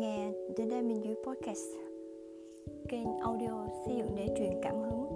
[0.00, 1.66] Nghe The Diamond You Podcast.
[2.88, 5.06] Kênh audio xây dựng để truyền cảm hứng,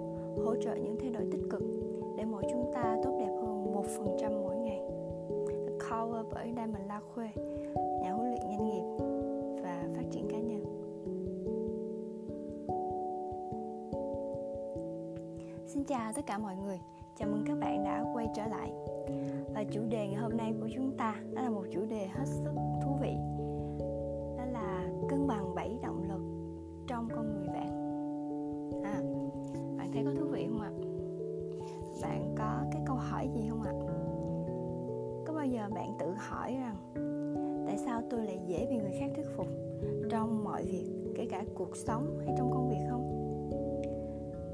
[0.45, 1.61] Hỗ trợ những thay đổi tích cực
[2.17, 4.81] Để mỗi chúng ta tốt đẹp hơn 1% mỗi ngày.
[5.67, 7.27] The cover bởi Diamond La Khuê,
[8.01, 8.83] Nhà huấn luyện doanh nghiệp
[9.63, 10.63] và phát triển cá nhân.
[15.67, 16.79] Xin chào tất cả mọi người.
[17.19, 18.71] Chào mừng các bạn đã quay trở lại.
[19.53, 22.25] Và chủ đề ngày hôm nay của chúng ta Đó là một chủ đề hết
[22.25, 22.74] sức
[35.69, 36.75] bạn tự hỏi rằng
[37.67, 39.47] Tại sao tôi lại dễ bị người khác thuyết phục
[40.09, 43.11] Trong mọi việc, kể cả cuộc sống hay trong công việc không?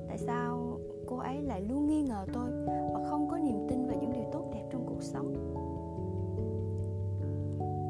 [0.07, 2.51] Tại sao cô ấy lại luôn nghi ngờ tôi
[2.93, 5.33] và không có niềm tin vào những điều tốt đẹp trong cuộc sống?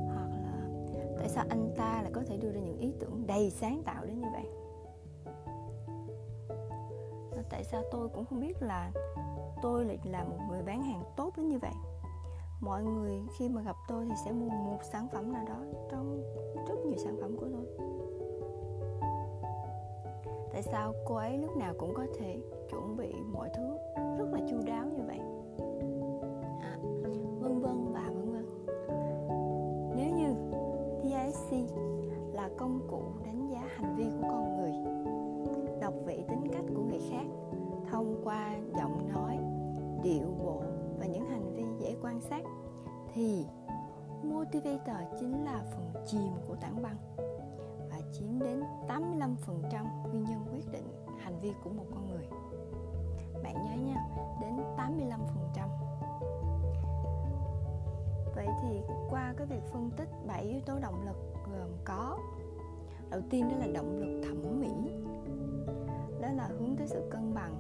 [0.08, 0.70] Hoặc là
[1.18, 4.06] tại sao anh ta lại có thể đưa ra những ý tưởng đầy sáng tạo
[4.06, 4.46] đến như vậy?
[7.50, 8.92] Tại sao tôi cũng không biết là
[9.62, 11.72] tôi lại là một người bán hàng tốt đến như vậy?
[12.62, 15.60] Mọi người khi mà gặp tôi thì sẽ mua một sản phẩm nào đó
[15.92, 16.24] trong
[16.68, 17.66] rất nhiều sản phẩm của tôi.
[20.54, 22.38] Tại sao cô ấy lúc nào cũng có thể
[22.70, 23.78] chuẩn bị mọi thứ
[24.18, 25.20] rất là chu đáo như vậy?
[26.62, 26.78] À,
[27.40, 28.46] vân vân và vân vân.
[29.96, 30.34] Nếu như
[31.04, 31.74] DISC
[32.34, 34.74] là công cụ đánh giá hành vi của con người
[35.82, 37.26] đọc vị tính cách của người khác
[37.92, 39.38] thông qua giọng nói
[40.04, 40.62] điệu bộ
[43.22, 43.46] thì
[44.24, 46.96] motivator chính là phần chìm của tảng băng
[47.90, 50.88] và chiếm đến 85% nguyên nhân quyết định
[51.20, 52.28] hành vi của một con người.
[53.44, 54.06] Bạn nhớ nha,
[54.42, 55.68] đến 85%.
[58.36, 61.18] Vậy thì qua cái việc phân tích 7 yếu tố động lực
[61.52, 62.18] gồm có
[63.10, 64.92] Đầu tiên đó là động lực thẩm mỹ
[66.22, 67.56] Đó là hướng tới sự cân bằng,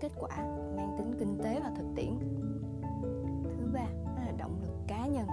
[0.00, 0.36] kết quả,
[0.76, 2.18] mang tính kinh tế và thực tiễn.
[3.58, 5.26] Thứ ba, đó là động lực cá nhân.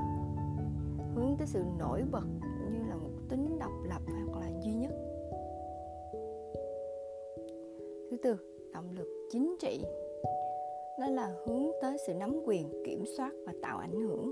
[1.16, 2.25] Hướng tới sự nổi bật
[2.72, 4.91] như là một tính độc lập hoặc là duy nhất.
[8.11, 8.38] Thứ tư
[8.73, 9.83] động lực chính trị.
[10.99, 14.31] Đó là hướng tới sự nắm quyền kiểm soát và tạo ảnh hưởng.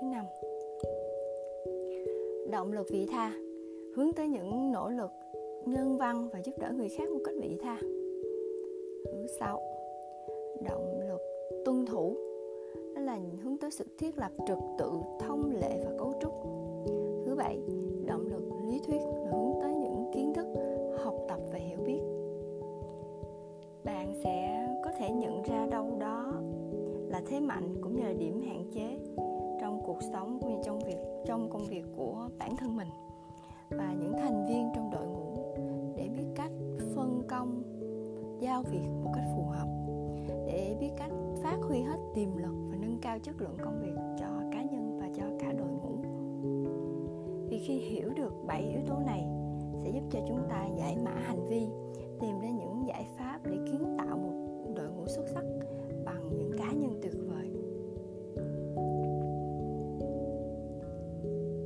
[0.00, 0.24] Thứ năm
[2.50, 3.32] động lực vị tha.
[3.96, 5.10] Hướng tới những nỗ lực
[5.66, 7.78] nhân văn và giúp đỡ người khác một cách vị tha
[9.30, 9.60] thứ sáu
[10.60, 11.20] động lực
[11.64, 12.16] tuân thủ.
[12.94, 16.32] Đó là hướng tới sự thiết lập trật tự thông lệ và cấu trúc.
[17.26, 17.58] Thứ bảy,
[18.06, 20.46] động lực lý thuyết là hướng tới những kiến thức,
[21.04, 22.00] học tập và hiểu biết.
[23.84, 26.32] Bạn sẽ có thể nhận ra đâu đó
[27.08, 28.98] là thế mạnh cũng như là điểm hạn chế
[29.60, 32.88] trong cuộc sống cũng như trong việc, trong công việc của bản thân mình
[33.70, 35.54] và những thành viên trong đội ngũ
[35.96, 36.50] để biết cách
[38.62, 39.66] giao việc một cách phù hợp
[40.46, 41.10] để biết cách
[41.42, 44.98] phát huy hết tiềm lực và nâng cao chất lượng công việc cho cá nhân
[45.00, 45.96] và cho cả đội ngũ.
[47.48, 49.26] Vì khi hiểu được bảy yếu tố này
[49.82, 51.66] sẽ giúp cho chúng ta giải mã hành vi,
[52.20, 55.44] tìm ra những giải pháp để kiến tạo một đội ngũ xuất sắc
[56.04, 57.50] bằng những cá nhân tuyệt vời.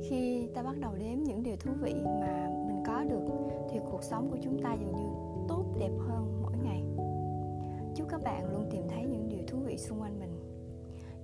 [0.09, 3.25] Khi ta bắt đầu đếm những điều thú vị mà mình có được
[3.69, 5.09] thì cuộc sống của chúng ta dường như
[5.47, 6.35] tốt đẹp hơn
[6.65, 6.83] ngày.
[7.95, 10.41] Chúc các bạn luôn tìm thấy những điều thú vị xung quanh mình.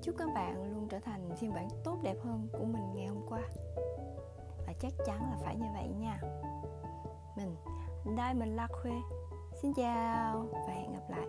[0.01, 3.25] Chúc các bạn luôn trở thành phiên bản tốt đẹp hơn của mình ngày hôm
[3.29, 3.41] qua.
[4.67, 6.21] Và chắc chắn là phải như vậy nha.
[7.37, 7.55] Mình,
[8.05, 8.91] Diamond La Khuê.
[9.61, 11.27] Xin chào và hẹn gặp lại.